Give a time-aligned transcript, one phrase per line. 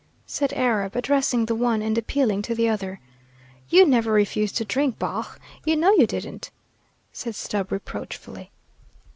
[0.25, 2.99] said Arab, addressing the one and appealing to the other.
[3.69, 6.49] "You never refused no drink, Baugh, you know you didn't,"
[7.13, 8.49] said Stubb reproachfully.